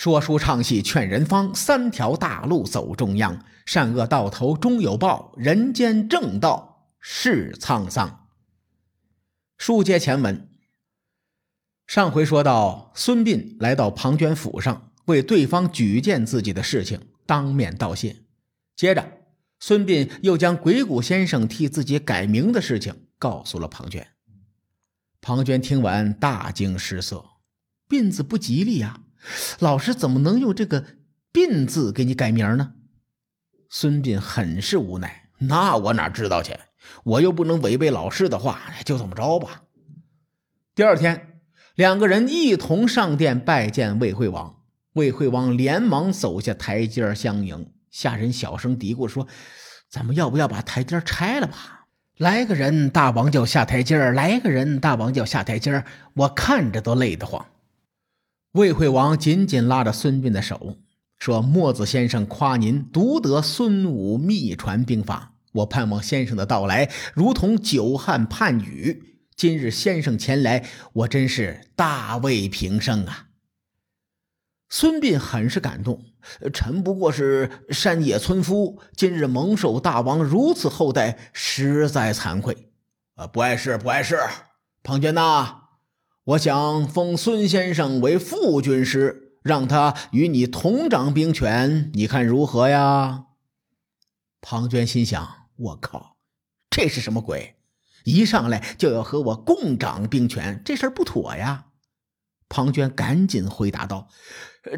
[0.00, 3.44] 说书唱戏劝人方，三条大路走中央。
[3.66, 8.26] 善恶到头终有报，人间正道是沧桑。
[9.58, 10.48] 书接前文，
[11.86, 18.24] 上回说到，孙膑来到庞涓府上，为对方举荐自己的事情当面道谢。
[18.74, 19.06] 接着，
[19.58, 24.06] 孙膑又将鬼谷先生替自己改名的事情告诉了庞涓。
[25.20, 27.22] 庞涓听完大惊失色，
[27.86, 29.02] 膑字不吉利呀。
[29.58, 30.84] 老师怎么能用这个
[31.32, 32.72] “病”字给你改名呢？
[33.68, 35.28] 孙膑很是无奈。
[35.38, 36.58] 那我哪知道去？
[37.04, 39.62] 我又不能违背老师的话，就这么着吧。
[40.74, 41.40] 第二天，
[41.74, 44.56] 两个人一同上殿拜见魏惠王。
[44.94, 47.72] 魏惠王连忙走下台阶相迎。
[47.90, 49.28] 下人小声嘀咕说
[49.88, 51.86] ：“咱们要不要把台阶拆了吧？
[52.16, 57.46] 来个人，大王就下台阶来个人，大王就下台阶我看着都累得慌。”
[58.52, 60.76] 魏惠王紧紧拉着孙膑的手，
[61.20, 69.20] 说：“墨子先生夸您独得孙武秘传兵法，我盼望先生的到来如同久旱盼雨。
[69.36, 73.28] 今日先生前来，我真是大慰平生啊！”
[74.68, 76.02] 孙膑很是感动，
[76.52, 82.72] 臣不过是山野村夫，今日蒙受大王如此厚待，实在惭愧。
[83.14, 84.18] 啊，不碍事，不碍事，
[84.82, 85.69] 庞涓呐。
[86.30, 93.24] 我想封孙先生为副军师，让他与你同掌兵权，你看如何呀？
[94.40, 96.18] 庞涓心想：我靠，
[96.70, 97.56] 这是什么鬼？
[98.04, 101.64] 一上来就要和我共掌兵权，这事儿不妥呀！
[102.48, 104.06] 庞涓赶紧回答道：“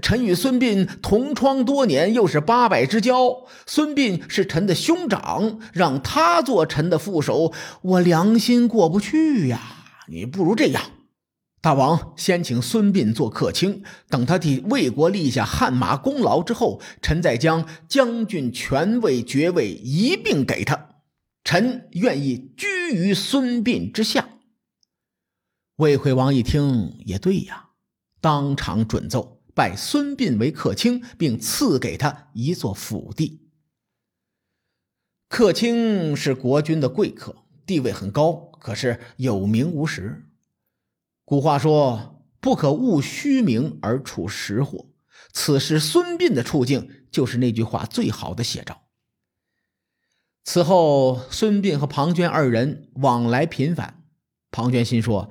[0.00, 3.44] 臣与孙膑同窗多年，又是八百之交。
[3.66, 9.60] 孙膑是臣的兄长，让他做臣的副手，我良心过不去呀！
[10.06, 10.80] 你不如这样。”
[11.62, 20.88] 大王先请孙膑做客卿，等他替魏国立下汗马功劳之后，臣再将将军权位、爵位一并给他。
[21.44, 24.28] 臣愿意居于孙膑之下。
[25.76, 27.70] 魏惠王一听，也对呀，
[28.22, 33.50] 当场准奏，拜孙膑为客卿，并赐给他一座府邸。
[35.28, 40.29] 客卿是国君的贵客，地位很高，可是有名无实。
[41.30, 44.88] 古话说：“不可误虚名而处实货。”
[45.32, 48.82] 此时孙膑的处境就是那句话最好的写照。
[50.42, 54.02] 此后，孙膑和庞涓二人往来频繁。
[54.50, 55.30] 庞涓心说：“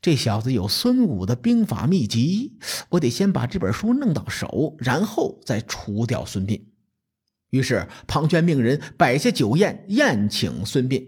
[0.00, 2.58] 这小子有孙武的兵法秘籍，
[2.88, 6.62] 我得先把这本书弄到手，然后再除掉孙膑。”
[7.52, 11.06] 于是，庞涓命人摆下酒宴，宴请孙膑。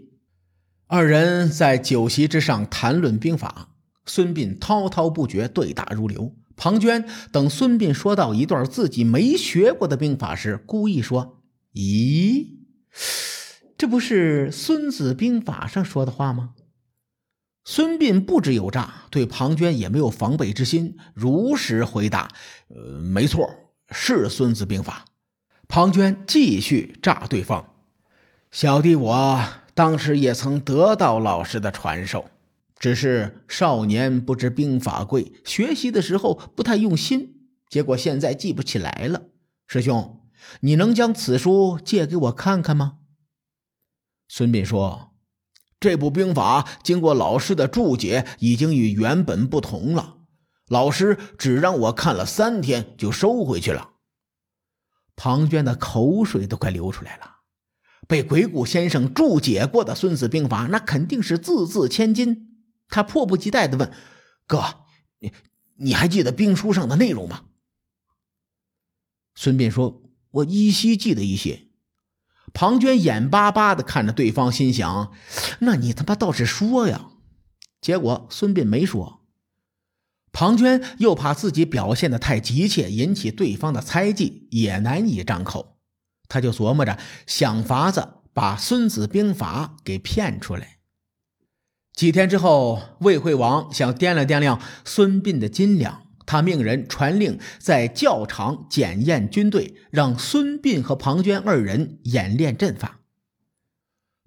[0.85, 3.71] 二人在酒席之上谈论兵法。
[4.05, 6.35] 孙膑滔滔不绝，对答如流。
[6.55, 11.41] 庞涓等孙膑说到一段自己没学过的兵法时，故意说
[11.75, 12.47] ：“咦，
[13.77, 16.51] 这不是《孙子兵法》上说的话吗？”
[17.67, 22.29] 孙膑不知有诈，对庞涓也没有防备之心，如实回答
[22.69, 23.49] ：“呃，没错，
[23.89, 25.05] 是《孙子兵法》。”
[25.67, 27.73] 庞涓继续诈对方
[28.51, 29.43] ：“小弟我
[29.73, 32.29] 当时也曾得到老师的传授。”
[32.85, 39.23] 只是少年不知兵法贵，学习的时候不太用心，结果现在记不起来了。
[39.65, 40.21] 师兄，
[40.59, 42.99] 你能将此书借给我看看吗？
[44.27, 45.15] 孙膑说
[45.81, 50.17] ：“这部兵法经过老师的注解，已经与原本不同了。
[50.67, 53.93] 老师只让我看了三天，就收回去了。”
[55.17, 57.37] 庞涓的口水都快流出来了。
[58.07, 62.51] 被鬼谷先生注解过的《孙子兵法》，那肯定是字字千金。
[62.87, 63.91] 他迫不及待的问
[64.47, 64.85] ：“哥，
[65.19, 65.31] 你
[65.75, 67.45] 你还记得兵书上的内容吗？”
[69.35, 71.67] 孙膑说：“我依稀记得一些。”
[72.53, 75.11] 庞涓眼巴巴的看着对方，心想
[75.59, 77.09] ：“那你他妈倒是说呀！”
[77.81, 79.25] 结果孙膑没说。
[80.31, 85.79] 庞涓又怕自己表现的太急切，引起对方的猜忌，也难以张口。
[86.27, 86.97] 他就琢磨着
[87.27, 90.74] 想法子把《孙子兵法》给骗出来。
[91.95, 102.99] 几天之后，魏惠王想掂量掂量孙膑的斤两，他命人传令在教场检验军队，让孙膑和庞涓二人演练阵法。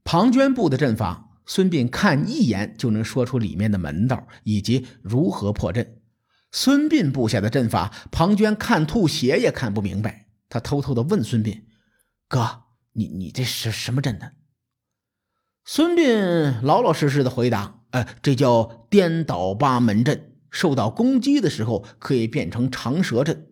[0.03, 5.85] 庞涓布的阵法，孙膑看一眼就能说出里面的门道以及如何破阵；
[6.51, 10.29] 孙膑布下的阵法，庞涓看吐血也看不明白。
[10.49, 11.65] 他偷偷的问孙膑
[12.29, 12.63] ：“哥，
[12.95, 14.31] 你你这是什么阵呢？”
[15.71, 20.33] 孙膑老老实实的回答：“哎，这叫颠倒八门阵。
[20.51, 23.49] 受到攻击的时候，可以变成长蛇阵。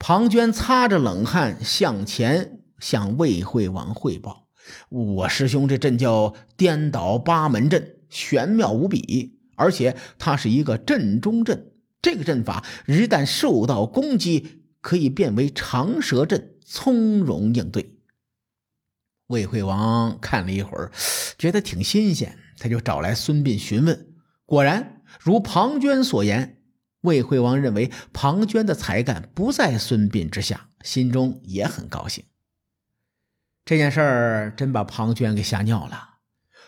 [0.00, 4.48] 庞涓擦着冷汗向前向魏惠王汇报
[4.90, 11.70] ：“我师兄这阵叫颠倒八门阵，玄妙无比，而且它是一个阵中阵。
[12.02, 17.94] 这个阵法一旦受到攻击，可以变为长蛇阵，从容应对。”
[19.30, 20.92] 魏惠王看了一会儿，
[21.38, 24.08] 觉得挺新鲜，他就找来孙膑询问。
[24.44, 26.58] 果然如庞涓所言。
[27.02, 32.24] 魏惠王认为庞涓的才干不在孙膑之下，心中也很高兴。
[33.64, 36.16] 这件事儿真把庞涓给吓尿了。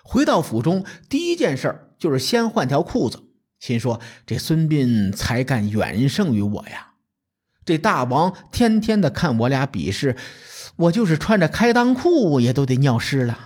[0.02, 3.24] 回到府中，第一件事就是先换条裤子，
[3.58, 6.94] 心说这孙膑才干远胜于我呀。
[7.66, 10.16] 这大王天天的看我俩比试，
[10.76, 13.38] 我就是穿着开裆裤也都得尿湿了。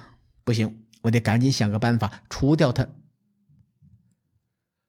[0.45, 2.89] 不行，我得赶紧想个办法除掉他。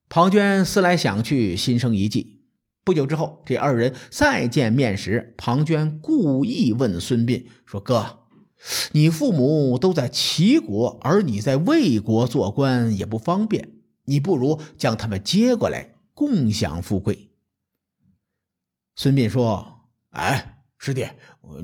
[0.10, 2.44] 庞涓思来想去，心生一计。
[2.86, 8.20] 不久之后，这二人再见面时，庞涓故意问孙膑说：“哥，
[8.94, 13.74] 你父母都在齐国，而你在魏国做官也不方便，
[14.06, 17.32] 你不如将他们接过来，共享富贵。”
[18.96, 19.82] 孙膑说
[20.12, 21.10] ：“哎，师弟，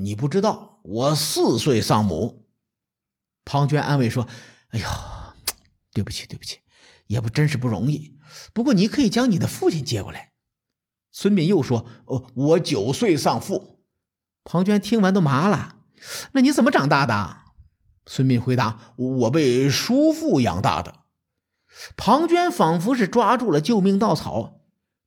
[0.00, 2.46] 你不知道，我四岁丧母。”
[3.44, 4.26] 庞涓安慰说
[4.70, 4.86] ：“哎呦，
[5.92, 6.60] 对不起，对不起，
[7.06, 8.18] 也不真是不容易。”
[8.52, 10.32] 不过你可以将你的父亲接过来。
[11.12, 13.84] 孙膑又说：“哦，我九岁丧父。”
[14.42, 15.76] 庞涓听完都麻了。
[16.32, 17.38] 那你怎么长大的？
[18.06, 21.04] 孙膑回答：“我被叔父养大的。”
[21.96, 24.60] 庞涓仿佛是抓住了救命稻草。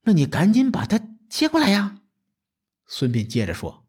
[0.04, 1.00] 那你赶紧把他
[1.30, 1.98] 接过来呀！
[2.86, 3.86] 孙膑接着说：“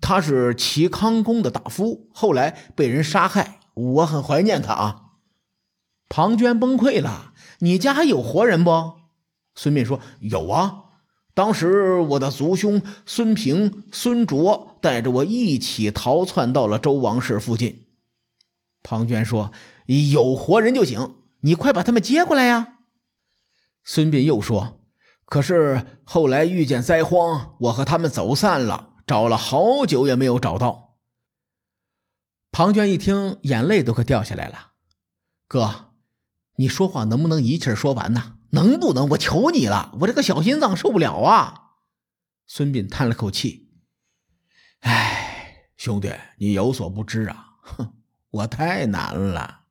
[0.00, 5.02] 他是齐康公的大夫，后来被人杀害，我很怀念他啊。”
[6.08, 8.94] 庞涓崩溃了：“你家还有活人不？”
[9.54, 10.84] 孙膑说：“有啊，
[11.34, 17.86] 当时我的族兄孙平、孙卓带着我一起逃窜到了周王室附近。”
[18.84, 19.52] 庞涓说
[20.12, 22.74] ：“有活人就行，你快把他们接过来呀！”
[23.84, 24.80] 孙膑又说
[25.24, 30.96] ：“可是后来遇见灾荒，我和他们走散了，找了好久也没有找到。”
[32.50, 34.72] 庞涓一听，眼泪都快掉下来了
[35.46, 35.90] ：“哥。”
[36.56, 38.38] 你说话能不能一气说完呢？
[38.52, 39.10] 能不能？
[39.10, 41.72] 我求你了，我这个小心脏受不了啊！
[42.46, 43.70] 孙膑叹了口气
[44.80, 47.94] ：“哎，兄弟，你有所不知啊，哼，
[48.30, 49.64] 我太难了。”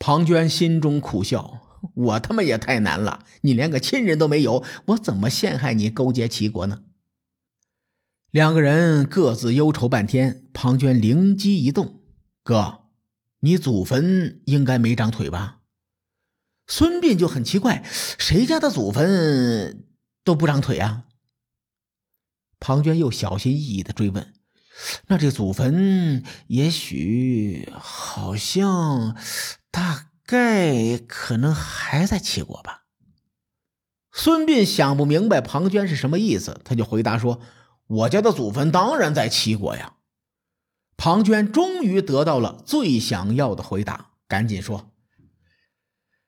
[0.00, 1.60] 庞涓心中苦笑
[1.94, 3.24] ：“我他妈也太难了！
[3.42, 6.82] 你连个亲人都没有，我怎么陷害你勾结齐国呢？”
[8.30, 10.44] 两个人各自忧愁半天。
[10.52, 12.02] 庞涓灵机一动
[12.42, 12.80] ：“哥，
[13.40, 15.60] 你祖坟应该没长腿吧？”
[16.66, 17.82] 孙膑就很奇怪，
[18.18, 19.86] 谁家的祖坟
[20.24, 21.04] 都不长腿啊？
[22.60, 24.34] 庞涓又小心翼翼的追问
[25.06, 29.16] ：“那这祖坟也许、好像、
[29.70, 32.82] 大概、可能还在齐国吧？”
[34.12, 37.40] 孙膑想不明白庞涓是什么意思，他就回答说
[37.88, 39.94] ：“我家的祖坟当然在齐国呀。”
[40.96, 44.90] 庞涓终于得到了最想要的回答，赶紧说。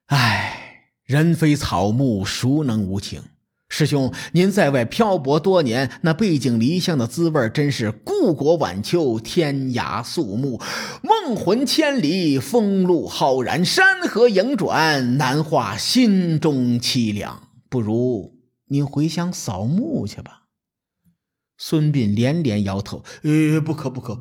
[0.07, 3.23] 唉，人非草木，孰能无情？
[3.69, 10.61] 师兄，您在外漂泊多年，那背井离乡的滋味真是故国晚秋，天涯肃穆，
[11.03, 17.49] 梦魂千里，风露浩然，山河影转，难化心中凄凉。
[17.69, 20.40] 不如您回乡扫墓去吧。
[21.63, 24.19] 孙膑连连摇头：“呃，不可不可，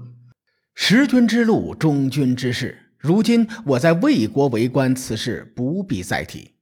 [0.76, 6.56] 识君之路，忠君之事。”如今我在魏国为官，此事不必再提。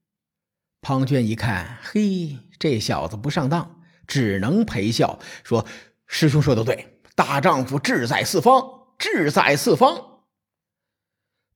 [0.79, 5.65] 庞涓一看，嘿，这小子不上当，只能陪笑说
[6.05, 8.61] ：“师兄说的对，大丈夫志在四方，
[8.99, 10.19] 志在四方。”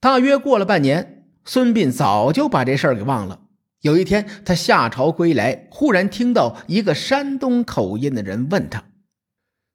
[0.02, 3.42] 大约过了半年，孙膑早就把这事儿给忘了。
[3.82, 8.84] 有一天，他下朝归来，忽然听到一个山东口音的人问他：“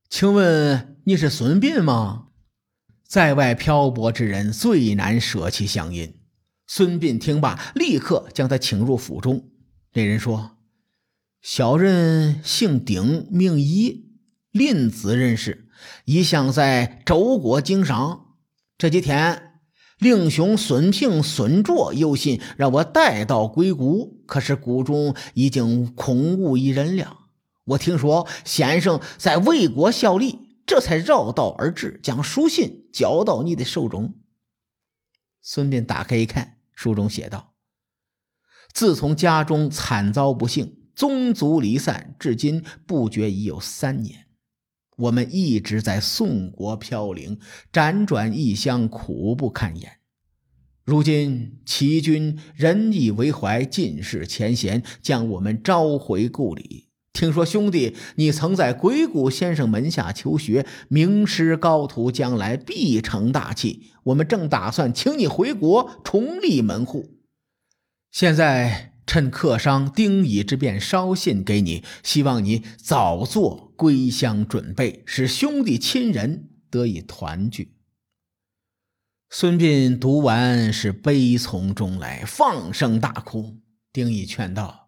[0.09, 2.29] 请问你是孙膑吗？”
[3.07, 6.15] 在外漂泊之人最难舍弃乡音。
[6.67, 9.51] 孙膑听罢，立刻将他请入府中。
[9.93, 10.57] 那人说
[11.41, 14.11] ：“小人姓丁，名仪，
[14.51, 15.69] 临淄人士，
[16.05, 18.35] 一向在周国经商。
[18.77, 19.61] 这几天，
[20.01, 27.26] 令兄孙平、孙卓有信让我带到鬼谷，可是谷中已经空无一人了。
[27.67, 34.17] 我听说先生在魏国效力。”这才绕道而至，将书信交到你的手中。
[35.41, 37.55] 孙膑打开一看，书中写道
[38.75, 44.27] ：“自从家中惨遭不幸，宗族离散，至今不觉已有三年。
[44.97, 47.39] 我们一直在宋国飘零，
[47.73, 50.01] 辗转异乡，苦不堪言。
[50.83, 56.89] 如今齐军仁义为怀，尽释前嫌，将我们召回故里。
[57.17, 63.91] 听说兄弟，你曾在鬼谷先生门下求学，名师高徒，将来必成大器。
[64.05, 67.17] 我们正打算请你回国，重立门户。
[68.13, 77.73] 现在趁客商丁乙之便，捎信给你，希望你早做归乡准备，使兄弟亲人得以团聚。
[79.31, 83.57] 孙膑读完是悲从中来，放声大哭。
[83.91, 84.86] 丁乙劝道。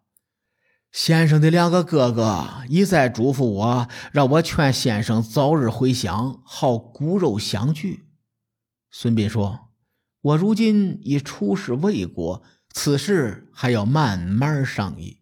[0.91, 8.05] 先生的两个哥哥一再嘱咐我，让我劝先生早日回乡，好骨肉相聚。
[8.89, 9.69] 孙膑说
[10.21, 12.41] ：“我如今已出使魏国，
[12.73, 15.19] 此事还要慢慢商议。”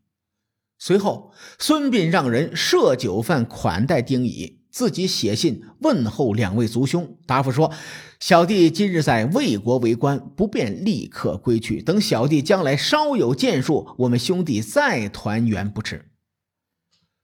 [0.80, 4.62] 随后，孙膑让人设酒饭款待丁乙。
[4.78, 7.74] 自己写信问候两位族兄，答复说
[8.22, 11.82] ：“小弟今日在魏国为官，不便立刻归去。
[11.82, 16.12] 等小弟将来稍有建树，我们兄弟再团圆不迟。”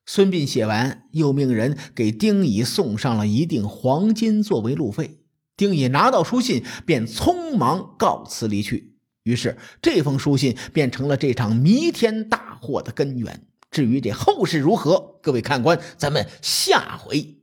[0.07, 5.19] 孙膑写完，又命人给丁乙送上了一锭黄金作为路费。
[5.55, 8.95] 丁乙拿到书信，便匆忙告辞离去。
[9.21, 13.45] 于是，这封书信便成了这场弥天大祸的根源。
[13.69, 17.42] 至于这后事如何，各位看官，咱们下回。